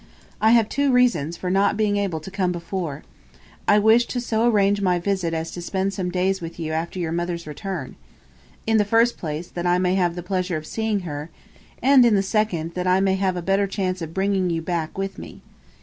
I 0.41 0.53
have 0.53 0.67
two 0.67 0.91
reasons 0.91 1.37
for 1.37 1.51
not 1.51 1.77
being 1.77 1.97
able 1.97 2.19
to 2.21 2.31
come 2.31 2.51
before. 2.51 3.03
I 3.67 3.77
wish 3.77 4.07
so 4.07 4.19
to 4.19 4.45
arrange 4.49 4.81
my 4.81 4.97
visit 4.97 5.31
as 5.31 5.51
to 5.51 5.61
spend 5.61 5.93
some 5.93 6.09
days 6.09 6.41
with 6.41 6.57
you 6.59 6.71
after 6.71 6.97
your 6.99 7.11
mother's 7.11 7.45
return. 7.45 7.95
In 8.65 8.77
the 8.77 8.83
1st 8.83 9.17
place, 9.17 9.47
that 9.49 9.67
I 9.67 9.77
may 9.77 9.93
have 9.93 10.15
the 10.15 10.23
pleasure 10.23 10.57
of 10.57 10.65
seeing 10.65 11.01
her, 11.01 11.29
and 11.83 12.03
in 12.03 12.15
the 12.15 12.21
2nd, 12.21 12.73
that 12.73 12.87
I 12.87 12.99
may 12.99 13.13
have 13.13 13.37
a 13.37 13.43
better 13.43 13.67
chance 13.67 14.01
of 14.01 14.11
bringing 14.11 14.49
you 14.49 14.63
back 14.63 14.97
with 14.97 15.19
me. 15.19 15.43